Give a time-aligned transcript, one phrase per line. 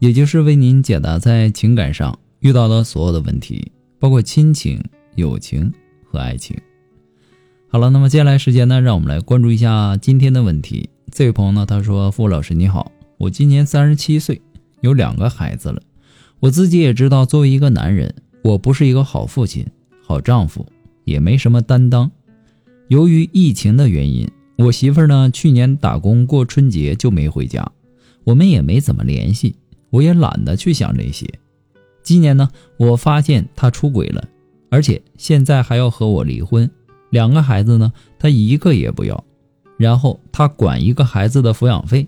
[0.00, 4.82] 也就是为您解答在情感上遇到的所有的问题，包括亲情、
[5.14, 5.70] 友情
[6.02, 6.56] 和爱情。
[7.68, 10.88] 好了，那么接下来时间呢，让我们来关注一下今天的问题。
[11.12, 14.40] 这位朋友呢，他说：“傅老师你好，我今年三十七岁，
[14.80, 15.82] 有两个孩子了。
[16.38, 19.66] 我自己也知道，作为一个男人，我不是一个好父亲、
[20.02, 20.64] 好丈夫，
[21.04, 22.10] 也没什么担当。
[22.88, 24.26] 由于疫情的原因。”
[24.56, 27.72] 我媳妇儿呢，去年打工过春节就没回家，
[28.24, 29.56] 我们也没怎么联系，
[29.90, 31.28] 我也懒得去想这些。
[32.02, 34.26] 今年呢，我发现他出轨了，
[34.70, 36.70] 而且现在还要和我离婚，
[37.10, 39.24] 两个孩子呢，他一个也不要，
[39.76, 42.06] 然后他管一个孩子的抚养费。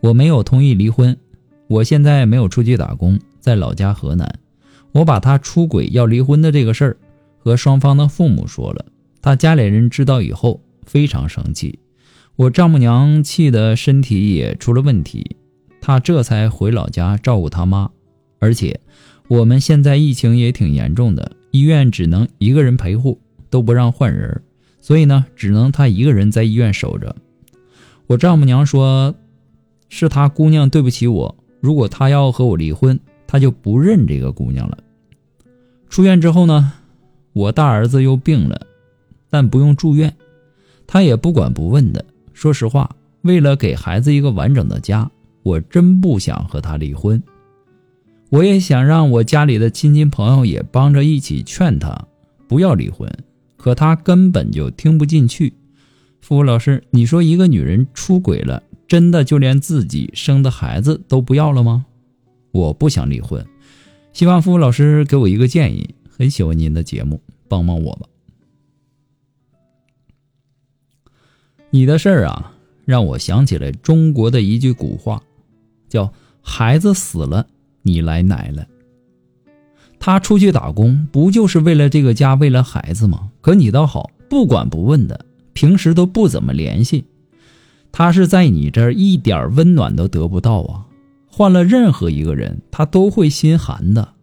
[0.00, 1.16] 我没有同意离婚，
[1.66, 4.38] 我现在没有出去打工，在老家河南。
[4.92, 6.96] 我把他出轨要离婚的这个事儿
[7.38, 8.84] 和双方的父母说了，
[9.20, 10.60] 他家里人知道以后。
[10.86, 11.78] 非常生气，
[12.34, 15.36] 我丈母娘气得身体也出了问题，
[15.80, 17.90] 他这才回老家照顾他妈。
[18.38, 18.80] 而且
[19.28, 24.42] 我们现在疫情也挺严重的，医院只能一个人陪护，都不让换人，
[24.80, 27.14] 所以呢，只能他一个人在医院守着。
[28.06, 29.14] 我丈母娘说，
[29.88, 34.78] 是他姑娘对不起我，如果他要和我离婚，他就不认这个姑娘了。
[35.88, 36.72] 出院之后呢，
[37.32, 38.66] 我大儿子又病了，
[39.28, 40.14] 但不用住院。
[40.86, 42.04] 他也不管不问的。
[42.32, 45.08] 说实话，为了给孩子一个完整的家，
[45.42, 47.22] 我真不想和他离婚。
[48.30, 52.06] 我也想让我家里的亲戚朋友也帮着一起劝他
[52.46, 53.12] 不要离婚，
[53.56, 55.52] 可他根本就听不进去。
[56.20, 61.84] 付老师，你说一个女人出轨了，真的就连自己生的孩子都不要了吗？
[62.52, 63.44] 我不想离婚，
[64.12, 65.94] 希望付老师给我一个建议。
[66.08, 68.06] 很喜欢您的节目，帮帮我吧。
[71.70, 72.52] 你的事儿啊，
[72.84, 75.22] 让我想起来中国的一句古话，
[75.90, 77.48] 叫“孩子死了，
[77.82, 78.66] 你来奶了”。
[80.00, 83.30] 他出去打工，不就是为了这个家，为了孩子吗？
[83.42, 87.04] 可你倒好，不管不问的，平时都不怎么联系。
[87.92, 90.86] 他是在你这儿一点温暖都得不到啊！
[91.26, 94.14] 换了任何一个人，他都会心寒的。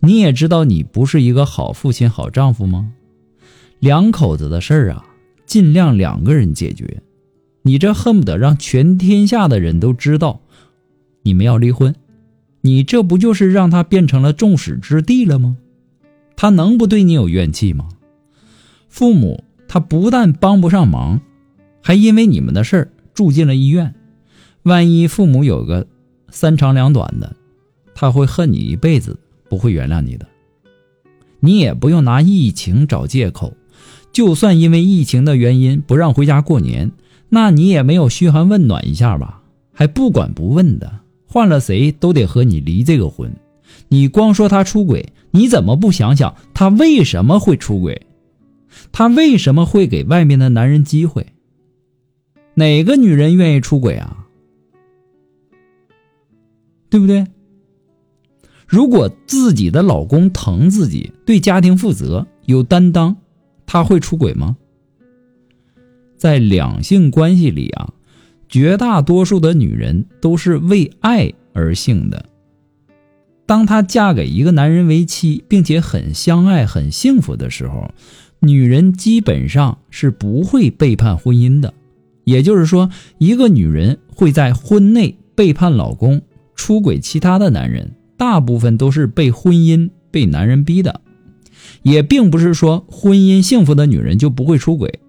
[0.00, 2.92] 你也知道，你不是一个好父亲、好丈夫吗？
[3.78, 5.06] 两口子的事儿啊。
[5.46, 7.02] 尽量两个人解决，
[7.62, 10.42] 你这恨不得让全天下的人都知道
[11.22, 11.94] 你们要离婚，
[12.62, 15.56] 你这不就是让他变成了众矢之的了吗？
[16.36, 17.88] 他能不对你有怨气吗？
[18.88, 21.20] 父母他不但帮不上忙，
[21.82, 23.94] 还因为你们的事儿住进了医院。
[24.62, 25.86] 万一父母有个
[26.30, 27.36] 三长两短的，
[27.94, 30.26] 他会恨你一辈子，不会原谅你的。
[31.40, 33.54] 你也不用拿疫情找借口。
[34.12, 36.90] 就算因为疫情的原因不让回家过年，
[37.28, 39.42] 那你也没有嘘寒问暖一下吧？
[39.72, 40.99] 还不管不问的，
[41.32, 43.32] 换了谁都得和你离这个婚。
[43.86, 48.02] 你光说他出轨，你怎么不想想他为什么会出轨？
[48.90, 51.24] 他为什么会给外面的男人机会？
[52.54, 54.26] 哪个女人愿意出轨啊？
[56.88, 57.24] 对不对？
[58.66, 63.16] 如果自己的老公疼自己，对家庭负责，有担当。
[63.66, 64.56] 他会出轨吗？
[66.16, 67.94] 在两性关系里啊，
[68.50, 72.26] 绝大多数的女人都是为爱而性的。
[73.46, 77.90] 当她嫁给一个男人为妻，并且很相爱、很幸福的时候，
[78.40, 81.72] 女人基本上是不会背叛婚姻的。
[82.24, 86.20] 也就是说，一个女人会在婚内背叛老公、
[86.54, 91.00] 出轨其他的男人，大部分都是被婚姻、被男人逼的。
[91.82, 95.00] 也并不是说婚姻幸福的女人就不会出轨，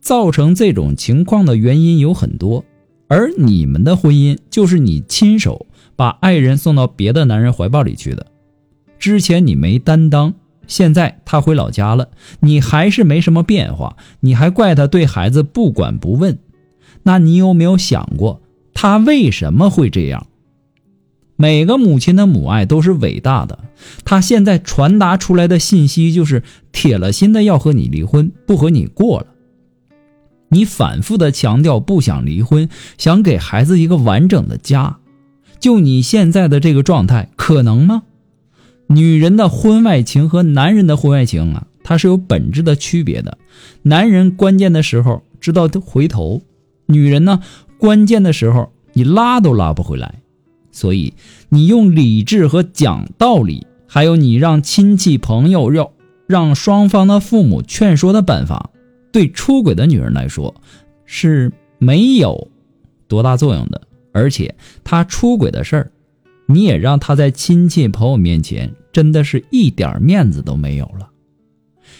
[0.00, 2.64] 造成这种情况的原因有很多，
[3.08, 8.26] 而你们的婚姻就是你亲手把爱人送到别的男人怀抱里去的。
[8.98, 10.34] 之前你没担当，
[10.66, 12.08] 现在他回老家了，
[12.40, 16.38] 你还是没什么变化，你还怪他对孩子不管不问，
[17.04, 18.40] 那你有没有想过
[18.74, 20.26] 他为什么会这样？
[21.36, 23.58] 每个母亲的母爱都是伟大的，
[24.06, 26.42] 她现在传达出来的信息就是
[26.72, 29.26] 铁了心的要和你离婚，不和你过了。
[30.56, 34.96] 你反复的强调不想离婚，想给孩子一个完整的家，
[35.60, 38.04] 就你现在的这个状态，可能吗？
[38.86, 43.36] 女人的婚外情和男人的婚外情啊，它是有本质的区别的。
[43.82, 46.40] 男人关键的时候知道回头，
[46.86, 47.42] 女人呢，
[47.78, 50.22] 关键的时候你拉都拉不回来。
[50.72, 51.12] 所以，
[51.50, 55.92] 你用理智和讲道理，还有你让亲戚朋友要
[56.26, 58.70] 让双方的父母劝说的办法，
[59.16, 60.54] 对出轨的女人来说
[61.06, 62.50] 是没有
[63.08, 63.80] 多大作用的。
[64.12, 64.54] 而且，
[64.84, 65.90] 她出轨的事儿，
[66.44, 71.08] 你也让她在亲戚朋友面前真的是一点面子都没有了。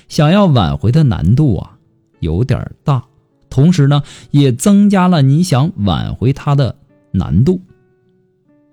[0.09, 1.79] 想要挽回的难度啊，
[2.21, 3.03] 有点大，
[3.49, 6.77] 同时呢，也增加了你想挽回她的
[7.13, 7.63] 难度。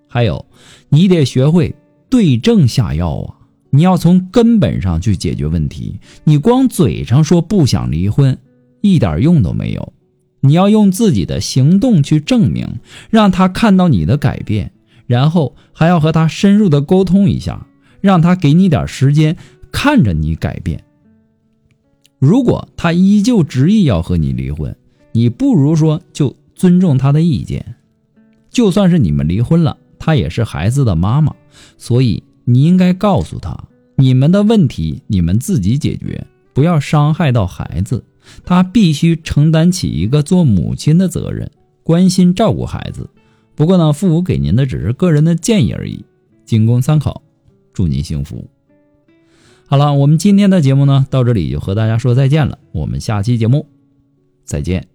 [0.10, 0.46] 还有，
[0.90, 1.74] 你得学会
[2.10, 3.40] 对症下药啊！
[3.76, 6.00] 你要从根本上去解决问题。
[6.24, 8.38] 你光嘴上说不想离婚，
[8.82, 9.94] 一点用都没有。
[10.42, 12.68] 你要用自己的行动去证明，
[13.10, 14.72] 让他看到你的改变，
[15.08, 17.66] 然后还要和他深入的沟通一下，
[18.00, 19.36] 让他给你点时间
[19.72, 20.84] 看着你改变。
[22.20, 24.76] 如果他依旧执意要和你离婚，
[25.14, 27.76] 你不如说就尊重他的意见。
[28.52, 29.78] 就算是你们离婚了。
[30.06, 31.34] 他也是孩子的妈妈，
[31.78, 38.04] 所以你应该告诉他，你们的问题你们自己解决，不要伤害到孩子。
[38.46, 41.52] 他必须承担起一个做母亲的责任，
[41.84, 43.10] 关心照顾孩子。
[43.56, 46.06] 不过呢，父母给您的只是个人的建议而已，
[46.46, 47.22] 仅供参考。
[47.74, 48.48] 祝您幸福。
[49.66, 52.60] 好了，我们今天的节目呢，到这里就和大家说再见了。
[52.72, 53.68] 我们下期节目
[54.46, 54.93] 再见。